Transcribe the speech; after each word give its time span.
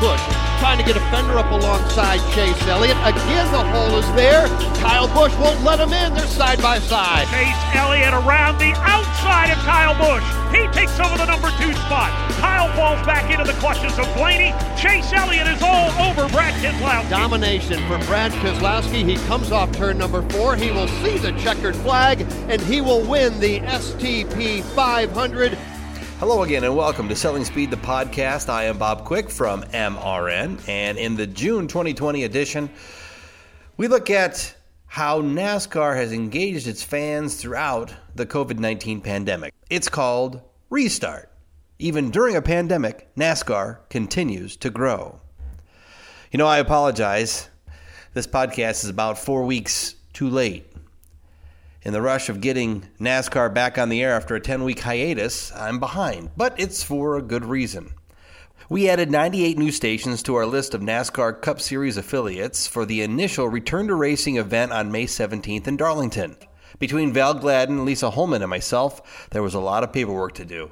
Busch 0.00 0.20
trying 0.60 0.78
to 0.78 0.84
get 0.84 0.96
a 0.96 1.00
fender 1.12 1.36
up 1.38 1.50
alongside 1.50 2.18
Chase 2.34 2.60
Elliott. 2.68 2.96
Again, 3.04 3.52
the 3.52 3.64
hole 3.64 3.96
is 3.98 4.06
there. 4.12 4.46
Kyle 4.80 5.08
Busch 5.08 5.34
won't 5.36 5.62
let 5.62 5.78
him 5.78 5.92
in. 5.92 6.14
They're 6.14 6.26
side 6.26 6.60
by 6.62 6.78
side. 6.78 7.28
Chase 7.28 7.76
Elliott 7.76 8.12
around 8.12 8.58
the 8.58 8.72
outside 8.80 9.50
of 9.50 9.58
Kyle 9.64 9.96
Busch. 9.96 10.24
He 10.56 10.66
takes 10.72 10.98
over 11.00 11.16
the 11.16 11.26
number 11.26 11.48
two 11.60 11.72
spot. 11.84 12.10
Kyle 12.40 12.68
falls 12.76 13.04
back 13.06 13.30
into 13.30 13.44
the 13.44 13.58
clutches 13.58 13.98
of 13.98 14.06
Blaney. 14.16 14.52
Chase 14.76 15.12
Elliott 15.12 15.46
is 15.48 15.62
all 15.62 15.90
over 16.00 16.28
Brad 16.28 16.54
Keselowski. 16.62 17.10
Domination 17.10 17.78
for 17.86 17.98
Brad 18.06 18.32
Keselowski. 18.32 19.08
He 19.08 19.16
comes 19.28 19.52
off 19.52 19.70
turn 19.72 19.98
number 19.98 20.22
four. 20.30 20.56
He 20.56 20.70
will 20.70 20.88
see 20.88 21.18
the 21.18 21.32
checkered 21.40 21.76
flag 21.76 22.22
and 22.48 22.60
he 22.60 22.80
will 22.80 23.02
win 23.02 23.38
the 23.38 23.60
STP 23.60 24.62
500. 24.62 25.58
Hello 26.20 26.42
again, 26.42 26.64
and 26.64 26.76
welcome 26.76 27.08
to 27.08 27.16
Selling 27.16 27.46
Speed, 27.46 27.70
the 27.70 27.78
podcast. 27.78 28.50
I 28.50 28.64
am 28.64 28.76
Bob 28.76 29.06
Quick 29.06 29.30
from 29.30 29.62
MRN, 29.62 30.68
and 30.68 30.98
in 30.98 31.16
the 31.16 31.26
June 31.26 31.66
2020 31.66 32.24
edition, 32.24 32.68
we 33.78 33.88
look 33.88 34.10
at 34.10 34.54
how 34.84 35.22
NASCAR 35.22 35.96
has 35.96 36.12
engaged 36.12 36.66
its 36.66 36.82
fans 36.82 37.36
throughout 37.36 37.94
the 38.16 38.26
COVID 38.26 38.58
19 38.58 39.00
pandemic. 39.00 39.54
It's 39.70 39.88
called 39.88 40.42
Restart. 40.68 41.32
Even 41.78 42.10
during 42.10 42.36
a 42.36 42.42
pandemic, 42.42 43.08
NASCAR 43.16 43.78
continues 43.88 44.56
to 44.56 44.68
grow. 44.68 45.22
You 46.30 46.36
know, 46.36 46.46
I 46.46 46.58
apologize. 46.58 47.48
This 48.12 48.26
podcast 48.26 48.84
is 48.84 48.90
about 48.90 49.18
four 49.18 49.46
weeks 49.46 49.94
too 50.12 50.28
late 50.28 50.69
in 51.82 51.92
the 51.92 52.02
rush 52.02 52.28
of 52.28 52.40
getting 52.40 52.88
NASCAR 53.00 53.52
back 53.52 53.78
on 53.78 53.88
the 53.88 54.02
air 54.02 54.14
after 54.14 54.34
a 54.34 54.40
10 54.40 54.64
week 54.64 54.80
hiatus, 54.80 55.52
I'm 55.52 55.80
behind, 55.80 56.30
but 56.36 56.58
it's 56.58 56.82
for 56.82 57.16
a 57.16 57.22
good 57.22 57.44
reason. 57.44 57.94
We 58.68 58.88
added 58.88 59.10
98 59.10 59.58
new 59.58 59.72
stations 59.72 60.22
to 60.24 60.36
our 60.36 60.46
list 60.46 60.74
of 60.74 60.80
NASCAR 60.80 61.40
Cup 61.40 61.60
Series 61.60 61.96
affiliates 61.96 62.66
for 62.66 62.84
the 62.84 63.02
initial 63.02 63.48
Return 63.48 63.88
to 63.88 63.94
Racing 63.94 64.36
event 64.36 64.72
on 64.72 64.92
May 64.92 65.06
17th 65.06 65.66
in 65.66 65.76
Darlington. 65.76 66.36
Between 66.78 67.12
Val 67.12 67.34
Gladden, 67.34 67.84
Lisa 67.84 68.10
Holman, 68.10 68.42
and 68.42 68.50
myself, 68.50 69.28
there 69.30 69.42
was 69.42 69.54
a 69.54 69.60
lot 69.60 69.82
of 69.82 69.92
paperwork 69.92 70.34
to 70.34 70.44
do. 70.44 70.70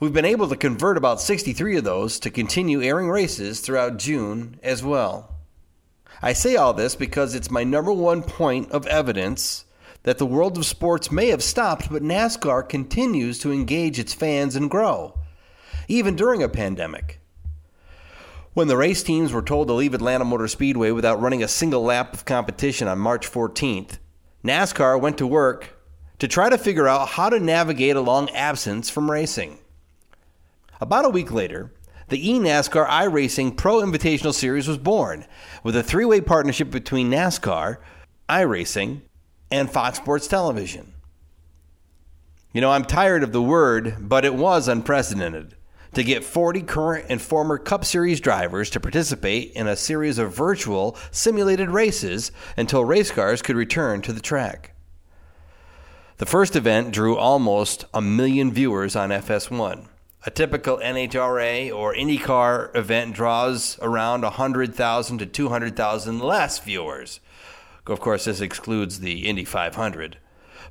We've 0.00 0.12
been 0.12 0.24
able 0.24 0.48
to 0.48 0.56
convert 0.56 0.96
about 0.96 1.20
63 1.20 1.76
of 1.76 1.84
those 1.84 2.18
to 2.20 2.30
continue 2.30 2.82
airing 2.82 3.08
races 3.08 3.60
throughout 3.60 3.98
June 3.98 4.58
as 4.62 4.82
well. 4.82 5.36
I 6.20 6.32
say 6.32 6.56
all 6.56 6.72
this 6.72 6.96
because 6.96 7.34
it's 7.34 7.50
my 7.50 7.62
number 7.62 7.92
one 7.92 8.22
point 8.22 8.72
of 8.72 8.86
evidence 8.86 9.64
that 10.02 10.18
the 10.18 10.26
world 10.26 10.56
of 10.56 10.66
sports 10.66 11.10
may 11.10 11.28
have 11.28 11.42
stopped, 11.42 11.90
but 11.90 12.02
NASCAR 12.02 12.68
continues 12.68 13.38
to 13.40 13.52
engage 13.52 13.98
its 13.98 14.14
fans 14.14 14.56
and 14.56 14.70
grow, 14.70 15.18
even 15.88 16.16
during 16.16 16.42
a 16.42 16.48
pandemic. 16.48 17.20
When 18.54 18.68
the 18.68 18.76
race 18.76 19.02
teams 19.02 19.32
were 19.32 19.42
told 19.42 19.68
to 19.68 19.74
leave 19.74 19.94
Atlanta 19.94 20.24
Motor 20.24 20.48
Speedway 20.48 20.90
without 20.90 21.20
running 21.20 21.42
a 21.42 21.48
single 21.48 21.82
lap 21.82 22.14
of 22.14 22.24
competition 22.24 22.88
on 22.88 22.98
March 22.98 23.30
14th, 23.30 23.98
NASCAR 24.44 25.00
went 25.00 25.18
to 25.18 25.26
work 25.26 25.76
to 26.18 26.26
try 26.26 26.48
to 26.48 26.58
figure 26.58 26.88
out 26.88 27.10
how 27.10 27.28
to 27.28 27.38
navigate 27.38 27.96
a 27.96 28.00
long 28.00 28.28
absence 28.30 28.90
from 28.90 29.10
racing. 29.10 29.58
About 30.80 31.04
a 31.04 31.10
week 31.10 31.32
later, 31.32 31.72
the 32.08 32.28
eNASCAR 32.28 32.88
iRacing 32.88 33.56
Pro 33.56 33.82
Invitational 33.82 34.32
Series 34.32 34.66
was 34.66 34.78
born 34.78 35.26
with 35.62 35.76
a 35.76 35.82
three 35.82 36.04
way 36.04 36.20
partnership 36.20 36.70
between 36.70 37.10
NASCAR, 37.10 37.78
iRacing, 38.28 39.02
and 39.50 39.70
Fox 39.70 39.98
Sports 39.98 40.26
Television. 40.26 40.92
You 42.52 42.60
know, 42.60 42.70
I'm 42.70 42.84
tired 42.84 43.22
of 43.22 43.32
the 43.32 43.42
word, 43.42 43.96
but 44.00 44.24
it 44.24 44.34
was 44.34 44.68
unprecedented 44.68 45.54
to 45.94 46.04
get 46.04 46.24
40 46.24 46.62
current 46.62 47.06
and 47.08 47.20
former 47.20 47.58
Cup 47.58 47.84
Series 47.84 48.20
drivers 48.20 48.70
to 48.70 48.80
participate 48.80 49.52
in 49.52 49.66
a 49.66 49.76
series 49.76 50.18
of 50.18 50.34
virtual 50.34 50.96
simulated 51.10 51.70
races 51.70 52.30
until 52.56 52.84
race 52.84 53.10
cars 53.10 53.42
could 53.42 53.56
return 53.56 54.02
to 54.02 54.12
the 54.12 54.20
track. 54.20 54.74
The 56.18 56.26
first 56.26 56.56
event 56.56 56.90
drew 56.90 57.16
almost 57.16 57.84
a 57.94 58.00
million 58.00 58.52
viewers 58.52 58.96
on 58.96 59.10
FS1. 59.10 59.86
A 60.26 60.30
typical 60.30 60.78
NHRA 60.78 61.72
or 61.72 61.94
IndyCar 61.94 62.74
event 62.76 63.14
draws 63.14 63.78
around 63.80 64.22
100,000 64.22 65.18
to 65.18 65.26
200,000 65.26 66.18
less 66.18 66.58
viewers. 66.58 67.20
Of 67.88 68.00
course, 68.00 68.24
this 68.26 68.40
excludes 68.40 69.00
the 69.00 69.26
Indy 69.26 69.44
500. 69.44 70.18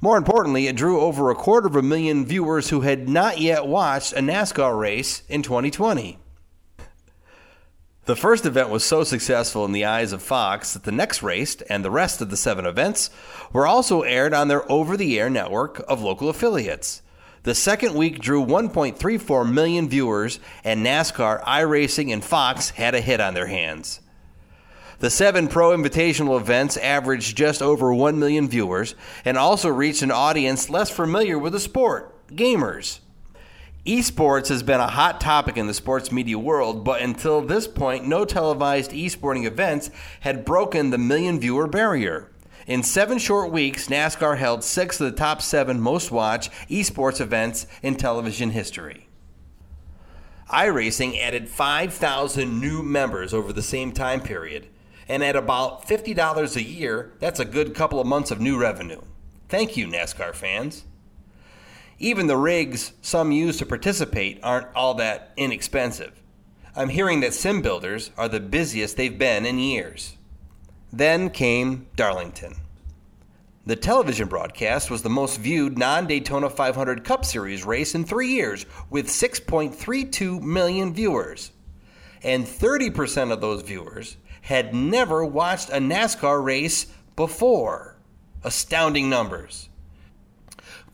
More 0.00 0.18
importantly, 0.18 0.66
it 0.66 0.76
drew 0.76 1.00
over 1.00 1.30
a 1.30 1.34
quarter 1.34 1.66
of 1.66 1.76
a 1.76 1.82
million 1.82 2.26
viewers 2.26 2.68
who 2.68 2.82
had 2.82 3.08
not 3.08 3.40
yet 3.40 3.66
watched 3.66 4.12
a 4.12 4.20
NASCAR 4.20 4.78
race 4.78 5.22
in 5.28 5.42
2020. 5.42 6.18
The 8.04 8.16
first 8.16 8.46
event 8.46 8.68
was 8.68 8.84
so 8.84 9.02
successful 9.02 9.64
in 9.64 9.72
the 9.72 9.84
eyes 9.84 10.12
of 10.12 10.22
Fox 10.22 10.74
that 10.74 10.84
the 10.84 10.92
next 10.92 11.22
race 11.24 11.56
and 11.62 11.84
the 11.84 11.90
rest 11.90 12.20
of 12.20 12.30
the 12.30 12.36
seven 12.36 12.64
events 12.64 13.10
were 13.52 13.66
also 13.66 14.02
aired 14.02 14.32
on 14.32 14.46
their 14.46 14.70
over 14.70 14.96
the 14.96 15.18
air 15.18 15.28
network 15.28 15.84
of 15.88 16.02
local 16.02 16.28
affiliates. 16.28 17.02
The 17.42 17.54
second 17.54 17.94
week 17.94 18.20
drew 18.20 18.44
1.34 18.44 19.52
million 19.52 19.88
viewers, 19.88 20.38
and 20.62 20.84
NASCAR, 20.84 21.42
iRacing, 21.44 22.12
and 22.12 22.24
Fox 22.24 22.70
had 22.70 22.94
a 22.94 23.00
hit 23.00 23.20
on 23.20 23.34
their 23.34 23.46
hands. 23.46 24.00
The 24.98 25.10
seven 25.10 25.48
Pro 25.48 25.76
Invitational 25.76 26.40
events 26.40 26.78
averaged 26.78 27.36
just 27.36 27.60
over 27.60 27.92
1 27.92 28.18
million 28.18 28.48
viewers 28.48 28.94
and 29.24 29.36
also 29.36 29.68
reached 29.68 30.02
an 30.02 30.10
audience 30.10 30.70
less 30.70 30.90
familiar 30.90 31.38
with 31.38 31.52
the 31.52 31.60
sport 31.60 32.14
gamers. 32.28 33.00
Esports 33.84 34.48
has 34.48 34.62
been 34.62 34.80
a 34.80 34.88
hot 34.88 35.20
topic 35.20 35.56
in 35.56 35.66
the 35.66 35.74
sports 35.74 36.10
media 36.10 36.38
world, 36.38 36.82
but 36.82 37.02
until 37.02 37.42
this 37.42 37.68
point, 37.68 38.06
no 38.06 38.24
televised 38.24 38.90
esporting 38.90 39.44
events 39.44 39.90
had 40.20 40.44
broken 40.44 40.90
the 40.90 40.98
million 40.98 41.38
viewer 41.38 41.66
barrier. 41.66 42.32
In 42.66 42.82
seven 42.82 43.18
short 43.18 43.52
weeks, 43.52 43.88
NASCAR 43.88 44.38
held 44.38 44.64
six 44.64 44.98
of 45.00 45.10
the 45.10 45.16
top 45.16 45.40
seven 45.40 45.78
most 45.78 46.10
watched 46.10 46.50
esports 46.68 47.20
events 47.20 47.66
in 47.82 47.94
television 47.96 48.50
history 48.50 49.06
iRacing 50.50 51.18
added 51.20 51.48
5,000 51.48 52.60
new 52.60 52.82
members 52.82 53.34
over 53.34 53.52
the 53.52 53.62
same 53.62 53.92
time 53.92 54.20
period. 54.20 54.68
And 55.08 55.22
at 55.22 55.36
about 55.36 55.86
$50 55.86 56.56
a 56.56 56.62
year, 56.62 57.12
that's 57.20 57.40
a 57.40 57.44
good 57.44 57.74
couple 57.74 58.00
of 58.00 58.06
months 58.06 58.30
of 58.30 58.40
new 58.40 58.58
revenue. 58.58 59.00
Thank 59.48 59.76
you, 59.76 59.86
NASCAR 59.86 60.34
fans. 60.34 60.84
Even 61.98 62.26
the 62.26 62.36
rigs 62.36 62.92
some 63.00 63.32
use 63.32 63.58
to 63.58 63.66
participate 63.66 64.40
aren't 64.42 64.74
all 64.74 64.94
that 64.94 65.32
inexpensive. 65.36 66.20
I'm 66.74 66.90
hearing 66.90 67.20
that 67.20 67.32
sim 67.32 67.62
builders 67.62 68.10
are 68.18 68.28
the 68.28 68.40
busiest 68.40 68.96
they've 68.96 69.18
been 69.18 69.46
in 69.46 69.58
years. 69.58 70.16
Then 70.92 71.30
came 71.30 71.86
Darlington. 71.96 72.56
The 73.64 73.76
television 73.76 74.28
broadcast 74.28 74.90
was 74.90 75.02
the 75.02 75.08
most 75.10 75.40
viewed 75.40 75.78
non 75.78 76.06
Daytona 76.06 76.50
500 76.50 77.02
Cup 77.02 77.24
Series 77.24 77.64
race 77.64 77.94
in 77.94 78.04
three 78.04 78.28
years, 78.28 78.66
with 78.90 79.08
6.32 79.08 80.40
million 80.40 80.94
viewers. 80.94 81.50
And 82.22 82.44
30% 82.44 83.32
of 83.32 83.40
those 83.40 83.62
viewers 83.62 84.16
had 84.46 84.72
never 84.72 85.24
watched 85.24 85.68
a 85.70 85.78
NASCAR 85.78 86.42
race 86.42 86.86
before. 87.16 87.96
Astounding 88.44 89.10
numbers. 89.10 89.68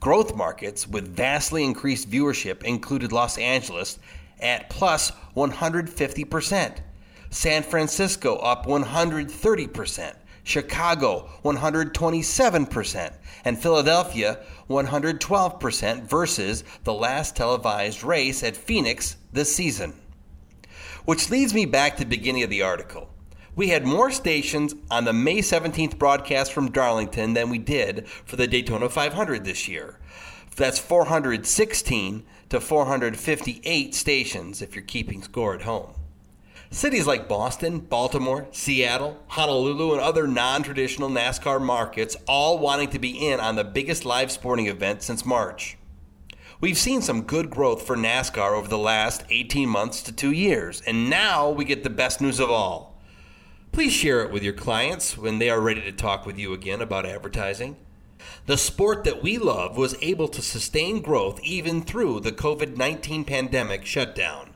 Growth 0.00 0.34
markets 0.34 0.88
with 0.88 1.14
vastly 1.14 1.62
increased 1.62 2.10
viewership 2.10 2.64
included 2.64 3.12
Los 3.12 3.36
Angeles 3.36 3.98
at 4.40 4.70
plus 4.70 5.12
150%, 5.36 6.78
San 7.28 7.62
Francisco 7.62 8.36
up 8.36 8.64
130%, 8.64 10.14
Chicago 10.44 11.28
127%, 11.44 13.12
and 13.44 13.62
Philadelphia 13.62 14.38
112% 14.70 16.02
versus 16.04 16.64
the 16.84 16.94
last 16.94 17.36
televised 17.36 18.02
race 18.02 18.42
at 18.42 18.56
Phoenix 18.56 19.16
this 19.30 19.54
season. 19.54 19.92
Which 21.04 21.28
leads 21.28 21.52
me 21.52 21.66
back 21.66 21.98
to 21.98 22.04
the 22.04 22.08
beginning 22.08 22.44
of 22.44 22.50
the 22.50 22.62
article. 22.62 23.11
We 23.54 23.68
had 23.68 23.84
more 23.84 24.10
stations 24.10 24.74
on 24.90 25.04
the 25.04 25.12
May 25.12 25.38
17th 25.38 25.98
broadcast 25.98 26.54
from 26.54 26.70
Darlington 26.70 27.34
than 27.34 27.50
we 27.50 27.58
did 27.58 28.08
for 28.08 28.36
the 28.36 28.46
Daytona 28.46 28.88
500 28.88 29.44
this 29.44 29.68
year. 29.68 29.98
That's 30.56 30.78
416 30.78 32.24
to 32.48 32.60
458 32.60 33.94
stations 33.94 34.62
if 34.62 34.74
you're 34.74 34.82
keeping 34.82 35.22
score 35.22 35.54
at 35.54 35.62
home. 35.62 35.92
Cities 36.70 37.06
like 37.06 37.28
Boston, 37.28 37.80
Baltimore, 37.80 38.46
Seattle, 38.52 39.22
Honolulu, 39.28 39.92
and 39.92 40.00
other 40.00 40.26
non 40.26 40.62
traditional 40.62 41.10
NASCAR 41.10 41.60
markets 41.60 42.16
all 42.26 42.58
wanting 42.58 42.88
to 42.88 42.98
be 42.98 43.10
in 43.10 43.38
on 43.38 43.56
the 43.56 43.64
biggest 43.64 44.06
live 44.06 44.32
sporting 44.32 44.66
event 44.66 45.02
since 45.02 45.26
March. 45.26 45.76
We've 46.62 46.78
seen 46.78 47.02
some 47.02 47.24
good 47.24 47.50
growth 47.50 47.86
for 47.86 47.96
NASCAR 47.96 48.52
over 48.52 48.68
the 48.68 48.78
last 48.78 49.24
18 49.28 49.68
months 49.68 50.00
to 50.04 50.12
two 50.12 50.32
years, 50.32 50.80
and 50.86 51.10
now 51.10 51.50
we 51.50 51.66
get 51.66 51.84
the 51.84 51.90
best 51.90 52.22
news 52.22 52.40
of 52.40 52.50
all. 52.50 52.91
Please 53.72 53.94
share 53.94 54.20
it 54.20 54.30
with 54.30 54.42
your 54.42 54.52
clients 54.52 55.16
when 55.16 55.38
they 55.38 55.48
are 55.48 55.58
ready 55.58 55.80
to 55.80 55.92
talk 55.92 56.26
with 56.26 56.38
you 56.38 56.52
again 56.52 56.82
about 56.82 57.06
advertising. 57.06 57.78
The 58.44 58.58
sport 58.58 59.02
that 59.04 59.22
we 59.22 59.38
love 59.38 59.78
was 59.78 59.96
able 60.02 60.28
to 60.28 60.42
sustain 60.42 61.00
growth 61.00 61.40
even 61.42 61.80
through 61.80 62.20
the 62.20 62.32
COVID 62.32 62.76
19 62.76 63.24
pandemic 63.24 63.86
shutdown. 63.86 64.50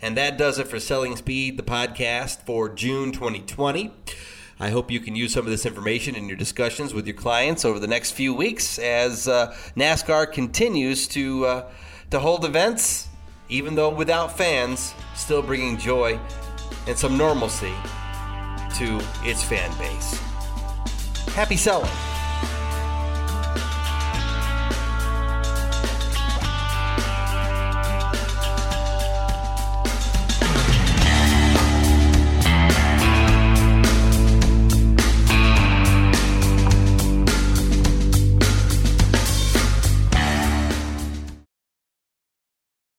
And 0.00 0.16
that 0.16 0.38
does 0.38 0.60
it 0.60 0.68
for 0.68 0.78
Selling 0.78 1.16
Speed, 1.16 1.56
the 1.56 1.64
podcast 1.64 2.46
for 2.46 2.68
June 2.68 3.10
2020. 3.10 3.92
I 4.60 4.70
hope 4.70 4.92
you 4.92 5.00
can 5.00 5.16
use 5.16 5.32
some 5.32 5.44
of 5.44 5.50
this 5.50 5.66
information 5.66 6.14
in 6.14 6.28
your 6.28 6.36
discussions 6.36 6.94
with 6.94 7.08
your 7.08 7.16
clients 7.16 7.64
over 7.64 7.80
the 7.80 7.88
next 7.88 8.12
few 8.12 8.32
weeks 8.32 8.78
as 8.78 9.26
uh, 9.26 9.52
NASCAR 9.76 10.32
continues 10.32 11.08
to 11.08 11.46
uh, 11.46 11.70
to 12.12 12.20
hold 12.20 12.44
events, 12.44 13.08
even 13.48 13.74
though 13.74 13.90
without 13.90 14.38
fans, 14.38 14.94
still 15.16 15.42
bringing 15.42 15.76
joy 15.78 16.16
and 16.86 16.96
some 16.96 17.18
normalcy 17.18 17.74
to 18.74 19.00
its 19.24 19.42
fan 19.42 19.70
base. 19.78 20.18
Happy 21.34 21.56
selling. 21.56 22.09